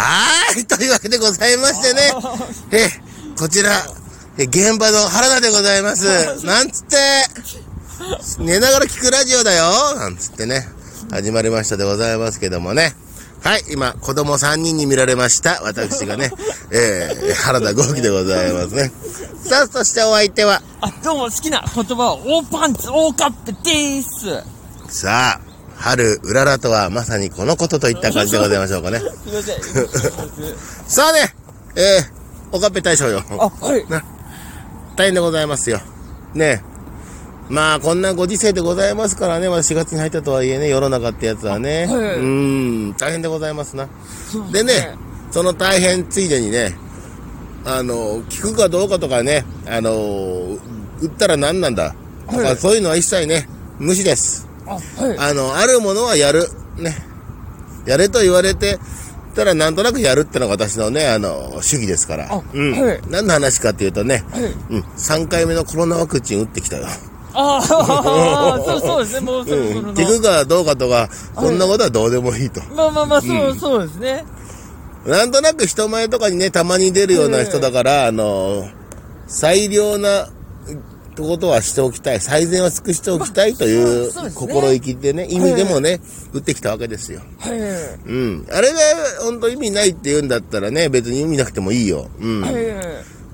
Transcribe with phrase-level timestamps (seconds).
[0.00, 2.00] はーい、というわけでございましてね、
[2.72, 2.88] え、
[3.38, 3.70] こちら、
[4.38, 6.06] え、現場の原田でございます。
[6.44, 6.96] なんつって、
[8.38, 10.66] 寝ながら聞くラジオだよ、なんつってね、
[11.10, 12.96] 始まりましたでございますけどもね。
[13.42, 15.60] はい、今、子供3人に見られました。
[15.62, 16.30] 私がね、
[16.72, 18.92] えー、原田豪輝でございますね。
[19.46, 24.44] さあ、そしてお相手は、あ、どうも好きな言葉は、大パンツ、大カップでーす。
[24.88, 25.49] さあ、
[25.80, 28.98] 春、うららとはまさにこのことといった感じでございましょうかね。
[28.98, 30.56] すいません。
[30.86, 31.34] さあね、
[31.74, 33.22] えー、おかっぺ大将よ。
[33.30, 33.84] あ、はい。
[34.94, 35.80] 大変でございますよ。
[36.34, 36.62] ね
[37.48, 41.86] まあ、こんなご時世でございますからね、まだ4月に入ったとはいえね、世の中ってやつはね。
[41.88, 43.88] あはいうーん、大変でございますな。
[44.52, 44.94] でね、
[45.30, 46.76] その大変ついでにね、
[47.64, 50.58] あの、聞くかどうかとかね、あの、
[51.00, 51.94] 売ったら何なんだ。
[52.26, 54.49] とか、はいそういうのは一切ね、無視です。
[54.70, 55.18] あ、はい。
[55.18, 56.48] あの、あるものはやる。
[56.76, 56.96] ね。
[57.86, 58.78] やれと言われて、
[59.34, 62.32] たらなんとなくやるってのが私のね、あの、主義ですから。
[62.32, 62.72] あうん。
[62.72, 64.42] はい何の話かっていうとね、はい。
[64.44, 66.86] うん、3回目のコロナワクチン打ってきたよ。
[67.32, 67.62] ああ、
[68.64, 69.86] そうそうですね、もうそろそろうん。
[69.86, 69.94] の。
[69.94, 72.60] 聞くかどうかとか、そんなことはどうでもいいと。
[72.74, 74.24] まあまあまあ、そう、そうですね。
[75.06, 78.68] なんとなく人前とかにね、たまに出るような人だから、あの、
[79.26, 80.28] 最良な
[81.16, 82.20] ことはしておきたい。
[82.20, 86.00] 最善は尽くしておきたいという心意気でね、意味でもね、
[86.32, 87.20] 打ってきたわけですよ。
[87.38, 87.58] はい。
[88.06, 88.46] うん。
[88.50, 88.78] あれが
[89.22, 92.08] 本当意味ないって言うんだったらね、別に意味なくてもいいよ。
[92.20, 92.40] うん。
[92.42, 92.54] はい。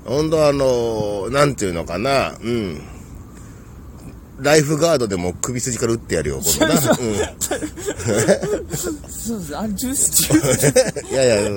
[0.05, 2.81] 本当あの、なんていうのかな、うん。
[4.39, 6.81] ライフガードでも首筋から打ってやるよ、今度な。
[6.81, 6.97] そう
[9.39, 9.57] です。
[9.57, 10.67] あ、ジュース、ジュース。
[11.03, 11.07] うん。
[11.11, 11.55] いやいや、こ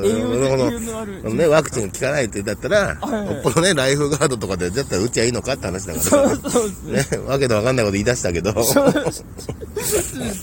[1.24, 1.34] の。
[1.34, 7.18] ね、ワクチンが効かないってだったら、はいよっぽどね、ライフガードとかで、だったら打っちゃいいのかって話だかそうらそうですね。
[7.22, 7.28] ね。
[7.28, 9.22] わけのわかんないこと言い出したけど、そうです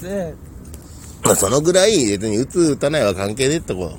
[0.04, 0.36] ね。
[1.24, 3.92] まあそのぐらい別に打つ打たないは関係ねえってこ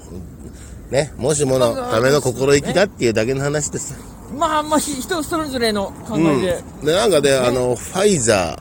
[0.91, 3.95] う、ね、もしものための心意気だっていうだけの話です。
[4.39, 6.27] まあまあ、ひ人それぞれの考うん。
[6.27, 6.63] えで。
[6.85, 8.59] で、なんかね、あの、ファイザ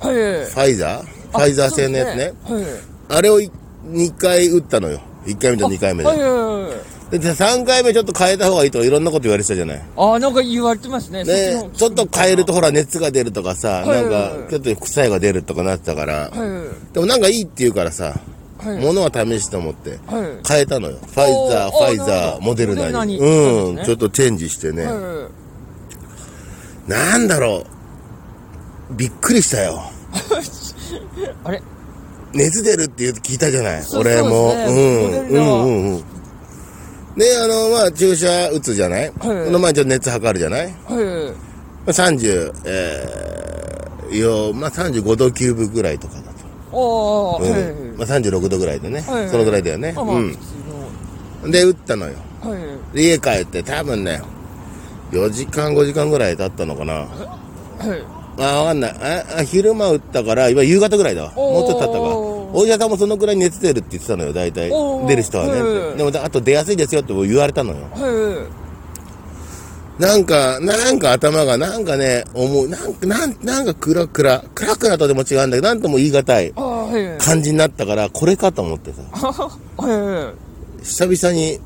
[0.00, 0.14] はい。
[0.14, 1.04] ー、ファイザー？
[1.30, 2.32] ファイザー製のやつね。
[2.46, 2.94] そうですね。
[3.08, 5.00] あれを2回打ったのよ。
[5.26, 6.18] 1回目と2回目はい。
[6.18, 6.22] で。
[6.22, 6.74] はいはいはい。
[7.10, 9.82] で、3回目ちょっと変えた方がいいとかいろんなこと言われてたじゃない。
[9.96, 11.22] ああ、なんか言われてますね。
[11.22, 16.92] ねちょっと変えるとほら熱が出るとかさ、はいなんかちょっと副作用が出るとかなってたから、はい。
[16.92, 18.14] でもなんかいいって言うからさ、はい。
[18.80, 20.48] ものは試して思ってはい。
[20.48, 20.96] 変えたのよ。
[21.00, 23.18] ファイザー、ファイザー、どモデルナに。
[23.18, 24.84] うん、ちょっとチェンジしてね。
[24.86, 25.28] は
[26.86, 26.90] い。
[26.90, 27.64] なんだろ
[28.90, 28.94] う。
[28.94, 29.80] びっくりしたよ。
[31.44, 31.62] あれ？
[32.32, 33.82] 熱出るって聞いたじゃない？
[33.96, 34.52] 俺も。
[34.66, 35.28] そうん。
[35.28, 36.04] うんうんうん。
[37.16, 40.62] で、あの、まあ、注射打つじゃない、その前にちょっと熱測るじゃない？
[40.64, 40.74] はい。
[40.74, 40.94] ま
[41.86, 46.14] あ ?30、えー、よ、まあ、35度9分ぐらいとか。
[46.74, 47.96] うん。
[47.96, 49.28] まあ、36度ぐらいでね、はい。
[49.28, 52.14] そのぐらいだよね、うん、で打ったのよ。
[52.94, 54.20] 家帰って多分ね
[55.12, 56.92] 4時間5時間ぐらい経ったのかな。
[56.94, 57.06] はい。
[58.36, 58.90] あ分かんない。
[58.90, 61.32] ああ昼間打ったから今夕方ぐらいだわ。
[61.32, 61.98] もうちょっと経ったか
[62.56, 64.70] お医者さんもそのぐらい熱出るって言ってたのよ大体。
[65.06, 65.96] 出る人はね、はい。
[65.96, 67.76] でもあと出やすいですよって言われたのよ。
[67.92, 68.48] は
[69.98, 76.52] なんかなんか頭がなんかね思うなんかなんなんかクラクラクラクラとでも違うんだけどなんとも言い難い。
[77.18, 79.02] 感じになったからこれかと思ってさ。
[80.82, 81.58] 久々に、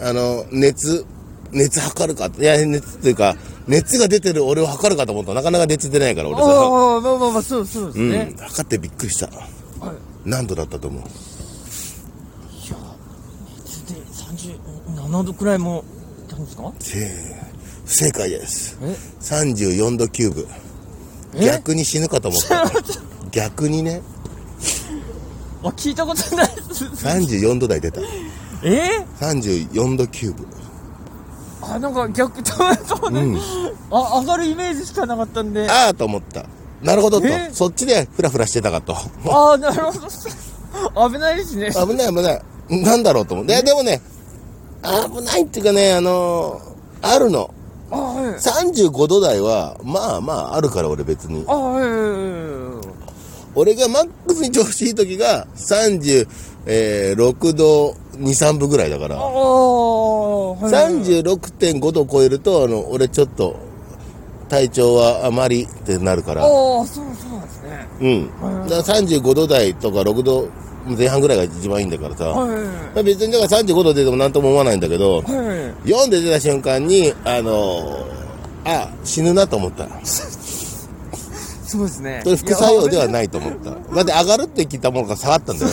[0.00, 1.04] あの、熱、
[1.52, 3.36] 熱測るかいや、熱っていうか、
[3.66, 6.44] 熱が出てる俺を測るかと思ったらなかなか熱出ないから、俺さ。
[6.44, 8.34] ああ、まあまあまあ、そうそうですうん、ね。
[8.38, 9.26] 測ってびっくりした。
[9.26, 9.96] はい。
[10.24, 11.02] 何度だったと思う？
[11.02, 11.04] い
[12.70, 12.76] や、
[13.64, 14.00] 熱で
[14.96, 15.84] 37度くらいも
[16.28, 16.72] いたんですか？
[17.84, 18.78] 不正解です。
[18.82, 20.46] え？34度9分。
[21.34, 21.44] え？
[21.46, 22.70] 逆に死ぬかと思った。
[23.30, 24.02] 逆にね、
[25.62, 26.84] あ、聞いたことないです。
[26.84, 28.00] 34度台出た。
[28.64, 30.46] え？34度9分。
[31.62, 33.38] あ、なんか逆、そうね、うん
[33.90, 35.68] あ、上がるイメージしかなかったんで。
[35.70, 36.44] ああと思った。
[36.82, 37.50] なるほどとえ？
[37.52, 38.94] そっちでフラフラしてたかと。
[39.30, 40.00] ああ、なるほど。
[41.12, 41.70] 危ないですね。
[41.72, 42.42] 危ない危ない。
[42.82, 43.46] なんだろうと思う。
[43.46, 44.00] で、でもね、
[44.82, 46.72] 危ないっていうかね、あのー
[47.04, 47.52] あるの。
[47.90, 48.34] あはい。
[48.34, 51.44] 35度台は、まあまああるから俺別に。
[51.46, 52.61] あはいはいはい
[53.54, 59.16] 俺がマックスに調子いい時が36度2、3分ぐらいだから。
[59.16, 60.94] ああ、はいはい。
[61.02, 63.56] 36.5度超えると、あの、俺ちょっと、
[64.48, 66.42] 体調はあまりってなるから。
[66.42, 66.48] ああ、
[66.84, 67.88] そうそうなんですね。
[68.00, 68.68] うん。
[68.68, 70.48] だから35度台とか6度
[70.86, 72.28] 前半ぐらいが一番いいんだからさ。
[72.28, 72.50] はい
[72.94, 75.36] まあ別にだから35度出ても何とも思わないんだけど、はい。
[75.36, 75.46] はい。
[75.84, 78.22] 4で出た瞬間に、あのー
[78.64, 79.88] あ、死ぬなと思った。
[81.72, 82.22] そうですね。
[82.24, 83.70] 副作用ではいないと思った。
[83.70, 85.70] だって上がるって聞いたものが下がったんだよ。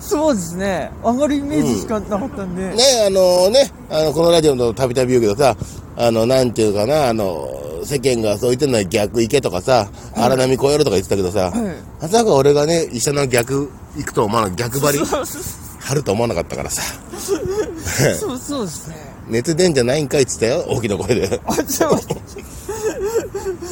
[0.00, 0.90] そうですね。
[1.04, 2.62] 上がるイメージしかなかったんで。
[2.74, 5.54] ね、あのね、あの、このラジオのたびたび言うけどさ、
[5.96, 7.46] あの、なんていうかな、あの、
[7.84, 16.82] 世間がそう言ってんのは逆行けとかさ、荒波越えろとか言ってたけどさ、はいまさか俺がね、医者の逆行くと思わな逆張り張ると思わなかったからさ、
[17.18, 18.96] そうそうですね。
[19.28, 21.40] 熱出んじゃないんかいっつったよ、大きな声で。
[21.46, 21.90] あ、ちょ、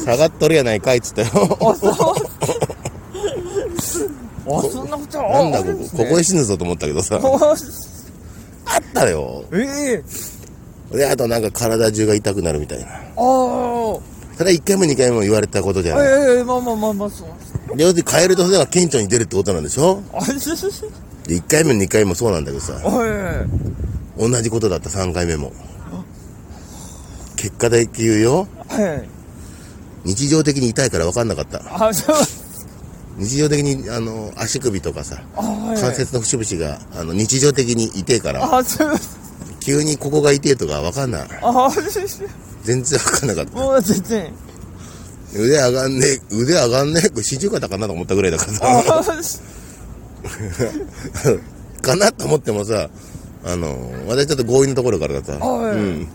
[0.03, 1.27] 下がっとるやないかいっつったよ。
[1.61, 1.93] あ、そう。
[4.51, 9.43] あ、そんなことあなんだここ、ここで死ぬぞと思ったけどさ、あったよ。
[9.53, 10.03] え
[10.93, 12.85] えで、あとなんか体中が痛くなるみたいな。
[12.87, 13.19] ああ。
[14.37, 16.07] それは1回も2回も言われたことじゃない。
[16.07, 17.27] ええまあまあまあまあ、そう
[17.75, 20.01] 要するにカエルと船が顕著に出るってことなんでしょ？
[21.27, 23.45] で、1回目2回もそうなんだけどさ、は
[24.17, 25.51] 同じことだった3回目も。
[27.35, 28.47] 結果だけ言うよ。
[28.71, 28.81] い。
[28.81, 29.09] はい。
[30.05, 31.61] 日常的に痛いから分かんなかった。
[31.87, 32.15] あ、そう。
[33.17, 35.81] 日常的に、あの、足首とかさ、あ、はい。
[35.81, 38.93] 関節の節々が、あの、日常的に痛いから、あ、そう。
[39.59, 41.29] 急にここが痛いとか分かんない。
[42.63, 43.51] 全然分かんなかった。
[43.57, 44.33] もう全然。
[45.33, 49.13] 腕上がんねえ、腕上がんねえ、これ四十肩かなと思ったぐらいだからあさ、
[51.81, 52.89] かなと思ってもさ、
[53.45, 56.07] あの、私ちょっと強引なところからさ、はいうん。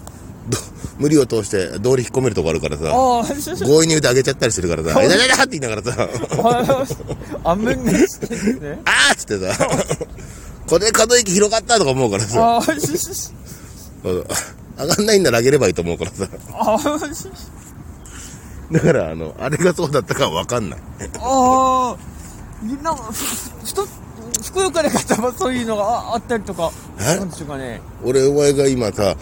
[0.48, 0.58] ど
[0.98, 2.84] 無理を通して道理引っ込めるとこあるからさ。
[3.58, 6.08] 強引に腕上げちゃったりするからさ、 はいえだだだって言いながらさ、
[8.84, 9.68] あ、あっつってさ、
[10.66, 12.60] これ可動域広がったとか思うからさ、
[14.76, 16.28] 上がんないんなら上げればいいと思うからさ、
[18.72, 20.80] だからあの、あれがそうだったかは分かんない。
[21.20, 23.54] ああ、なんか、ふ、
[24.54, 27.80] くよかな方はそういうのがああったりとか、えなんでしょうかね。
[28.04, 29.16] 俺、お前が今さ、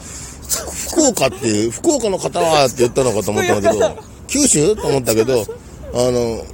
[0.93, 3.99] 福岡っていう、福岡の方はって言ったのかと思ったんだけど、
[4.29, 4.77] 九州？
[4.77, 5.45] と思ったけど、
[5.95, 6.45] あの、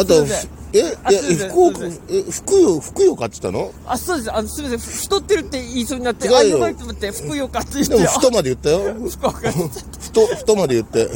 [0.00, 0.26] あと
[0.74, 1.80] え、いや福岡
[2.10, 3.72] え、福よ、福岡って言ったの？
[3.86, 4.34] あ、そうです。
[4.34, 4.92] あの、すみません。
[4.92, 8.94] ふ太ってるって言いそうになって、違うよあ、やばいと思って、ふくよかって言って、でも、太まで言ったよ。
[9.08, 11.08] 福岡って言っ太、太まで言って、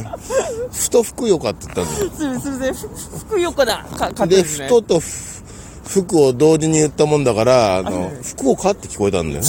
[0.71, 2.09] 太福岡って言ったんだよ。
[2.09, 2.17] た。
[2.17, 2.73] すみません、すみません。
[2.73, 4.65] ふふくよかなか方で、ですね。
[4.65, 5.42] 太とふ
[5.85, 9.47] 福を同時に言ったもんだから、あの、福岡って聞こえたんだよね。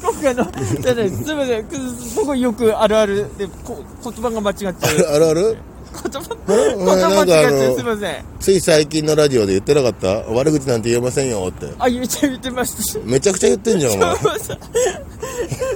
[0.00, 0.50] 福岡の、
[0.80, 1.64] じゃないすみません。
[1.64, 1.76] く
[2.16, 4.72] 僕よくあるあるで、こ言葉が間違っちゃう。
[4.72, 5.14] うん。
[5.14, 5.26] ある？
[5.26, 5.58] ある
[5.94, 7.52] 言葉、え言葉間違っちゃう。
[7.52, 8.24] のすみません。
[8.40, 10.08] つい最近のラジオで言ってなかった？
[10.32, 11.72] 悪口なんて言えませんよって。
[11.78, 12.98] あ、言って、言ってました。
[13.06, 14.16] めちゃくちゃ言ってんじゃん、お前。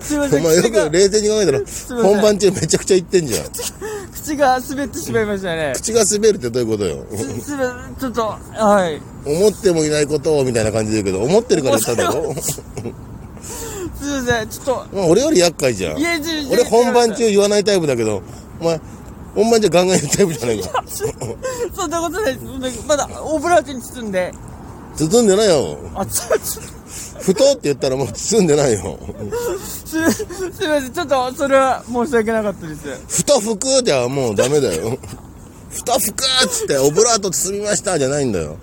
[0.02, 0.40] すみません。
[0.40, 1.60] お前よく冷静に考えたら、
[2.02, 3.46] 本番中めちゃくちゃ言ってんじゃん。
[4.22, 5.72] 口が滑ってしまいましたね。
[5.76, 7.04] 口が滑るってどういうことよ？
[7.40, 7.56] す。
[8.00, 9.00] ちょっと、はい。
[9.24, 12.34] 思ってもいないことをみたいな感じで言うけど、思ってるから言ったんだろ？
[12.34, 12.92] すみ
[14.10, 14.48] ません。
[14.48, 16.02] ちょっと、まあ俺より厄介じゃんい。
[16.02, 18.22] や、じ俺本番中言わないタイプだけど、
[18.60, 18.80] お前、
[19.34, 20.84] 本番中ガンガン言うタイプじゃないか。
[21.74, 22.86] そんなことないです。
[22.86, 24.32] まだ、オブラートに包んで、
[24.98, 25.78] 包んでないよ。
[25.94, 26.62] あ、ちょ、ちょ、
[27.20, 28.98] ふとって言ったらもう包んでないよ。
[29.86, 30.92] す、すみません。
[30.92, 32.80] ちょっと、それは申し訳なかったです。
[33.08, 34.98] ふとふくじゃもうダメだよ。
[35.70, 38.56] ふとふくっつって、オブラート包みましたじゃないんだよ。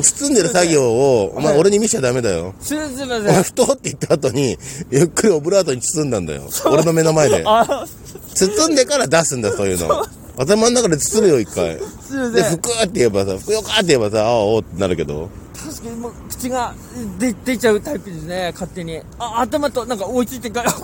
[0.00, 2.54] 包んでる作業を、お前俺に見しちゃダメだよ。
[2.60, 3.42] す、すみまお前、せん。
[3.42, 4.56] ふとって言った後に、
[4.90, 6.42] ゆっくりオブラートに包んだんだよ。
[6.66, 7.42] 俺の目の前で。
[7.46, 7.86] あ、
[8.34, 10.06] 包んでから出すんだ、そういうの。
[10.36, 11.76] 頭の中で包むよ、一回。
[11.78, 12.50] で、すみません。
[12.50, 15.28] ふくーって言えばさ、ふくよかって言えばさ、ああ、おうってなるけど。
[15.54, 16.74] 確かにもう、口が
[17.18, 19.00] 出、出ちゃうタイプですね、勝手に。
[19.18, 20.74] あ、頭と、なんか追いついてから、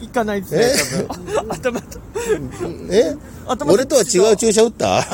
[0.00, 1.50] いかないですね、多分。
[1.50, 1.98] あ頭と。
[2.90, 3.16] え？
[3.46, 5.02] 頭俺とは違う注射打った？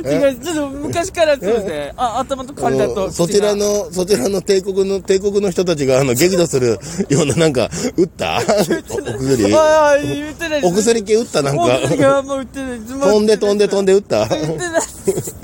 [0.00, 1.92] 違う、ちょっと昔からそうですね。
[1.96, 3.10] あ、頭と体と。
[3.10, 3.54] そちら。
[3.54, 6.78] の、そちらの帝国の、帝国の人たちが、あの、激怒する
[7.08, 8.38] ような、なんか、打った？
[8.38, 9.54] お薬？
[9.54, 10.72] ああ、言ってないです。
[10.72, 11.42] お薬系打った？
[11.42, 13.00] なんかお薬はもう売ってないです。
[13.00, 14.28] 飛んで飛んで飛んで打った？
[14.28, 14.78] 言ってないで
[15.22, 15.36] す。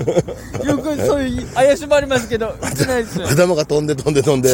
[0.65, 3.17] よくそういう怪しもありますけど、売ってないです。
[3.19, 4.49] いや頭が飛んで飛んで飛んで、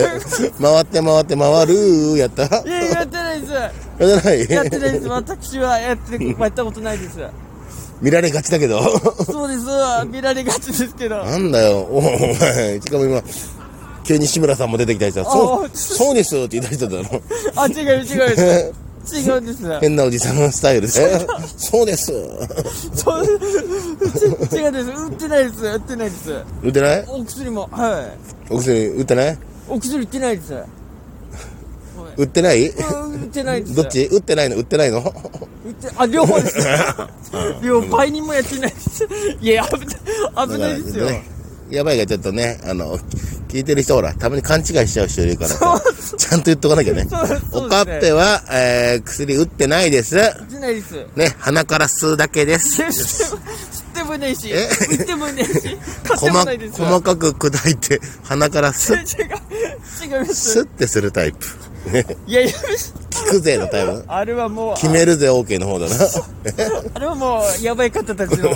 [0.62, 2.44] 回って回って回るやった？
[2.44, 3.54] やいや、やってないです。
[3.54, 4.50] ってない？
[4.50, 5.08] やってないです。
[5.08, 7.20] 私はやって、やったことないです。
[8.02, 8.82] 見られがちだけど。
[9.26, 9.62] そうです。
[10.08, 11.24] 見られがちですけど。
[11.24, 13.22] なんだよ、おお前、しかも今、
[14.04, 17.22] 急に志村さんも出てきたりさ、そうあ、そうですって言い出しただろ。
[17.56, 18.74] あ、違う違う。
[19.04, 19.80] 違うんです。
[19.80, 20.88] 変なおじさんのスタイルで。
[21.58, 22.14] そうです。
[22.94, 23.26] そう、
[24.48, 24.90] ち違うんです。
[24.90, 25.66] 売ってないです。
[25.66, 26.32] 売ってないです。
[26.64, 27.06] 打ってない？
[27.08, 28.02] お薬も、は
[28.50, 28.54] い。
[28.54, 29.38] お薬打ってない？
[29.68, 30.54] お薬売ってないです。
[32.18, 32.68] 売ってない？
[32.68, 33.76] うん売ってないです。
[33.76, 34.06] どっち？
[34.06, 34.56] 打ってないの？
[34.58, 35.00] 売ってないの？
[35.66, 36.58] 売って、あ、両方です。
[37.64, 39.08] 両方、倍にもやってないです。
[39.40, 41.06] いや、危ない、危ないですよ。
[41.06, 41.24] ね
[41.70, 42.98] やばいがちょっとね、あの、
[43.48, 45.82] 聞いてる人ほら、たまに勘違いしちゃう人いるからさ、
[46.18, 47.10] ちゃんと言っとかなきゃねね。
[47.54, 50.18] おかっぺは、えー、薬打ってないです。
[50.18, 51.06] 売ってないです。
[51.16, 52.76] ね、鼻から吸うだけです。
[52.92, 53.38] 知
[53.92, 54.68] ってももねえし、え？
[54.92, 55.78] 売ってもねえし、
[56.10, 56.88] 細もないですよ。
[56.88, 60.60] 細かく砕いて、鼻からスッ、違う、違いまスす。
[60.62, 61.48] ッてするタイプ。
[61.88, 62.52] ねいやいや、
[63.10, 64.04] 聞くぜのタイプ。
[64.08, 65.96] あれはもう、決めるぜ OK の方だな。
[66.94, 68.50] あれはもう、やばい方たちの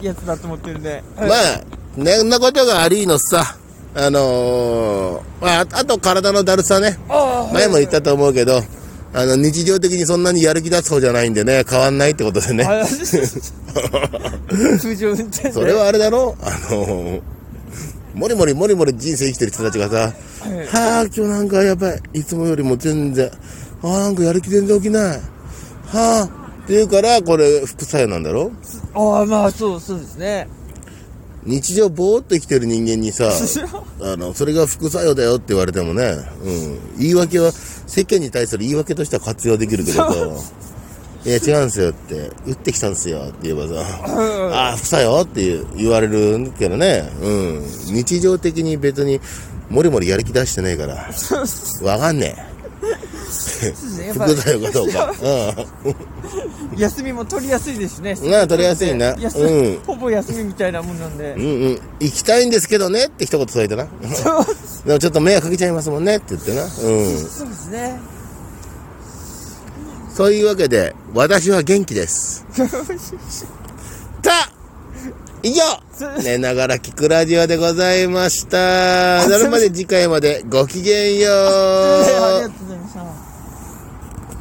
[0.00, 1.02] やつだと思ってるんで。
[1.16, 1.62] まあ、
[1.96, 3.56] ねんなことがありのさ、
[3.94, 6.98] あのー、まあ、ああと体のだるさね。
[7.52, 8.62] 前も言ったと思うけど、
[9.14, 12.64] あの、日常的にそんなにやる気出す方じゃないんでね、変わんないってことでね。
[12.64, 12.86] あ
[14.80, 15.52] 通常運転で。
[15.52, 16.34] それはあれだろ？
[16.40, 17.20] あのー、
[18.14, 22.00] もりもりもりもり人生生きてる人たちがさ、はあ、今日なんかやばい。
[22.14, 23.30] いつもよりも全然、
[23.82, 25.18] ああ、なんかやる気全然起きない。
[25.18, 25.20] は
[25.92, 26.22] あ、
[26.64, 28.52] って言うから、これ副作用なんだろ
[28.94, 30.48] ああ、まあ、そう、そうですね。
[31.44, 33.30] 日常ぼーっと生きてる人間にさ、
[34.00, 36.78] あの、それが副作用だよって言われてもね、うん。
[36.98, 37.52] 言い訳は、
[37.86, 40.14] 世間に対する言い訳としては活用できるけどさ、
[41.24, 43.74] いや、違うんですよって、打ってきたんですよって言えばさ、
[44.52, 47.62] ああ、副作用って言われるけどね、うん。
[47.86, 49.20] 日常的に別に、
[49.72, 51.08] もりもりやる気出してないから、
[51.82, 52.52] わかんねえ。
[54.12, 55.14] 副作用かどうか。
[56.76, 58.14] 休みも取りやすいですね。
[58.30, 61.38] なあ取りやすいな休うんほぼ休みみたいなもんなんでう。
[61.38, 61.40] ん。
[61.40, 61.80] うんうん。
[62.00, 63.86] 行きたいんですけどねって一言添えてな。
[64.14, 64.44] そう
[64.86, 66.64] でもちょっと迷惑かけちゃいますもんねって言ってな。
[66.64, 66.68] うん。
[66.68, 67.98] そうですね。
[70.14, 72.44] そういうわけで、私は元気です。
[75.42, 75.64] 以上
[76.22, 79.22] 寝ながら聞くラジオでございました。
[79.22, 82.71] それまで次回までごきげんよう。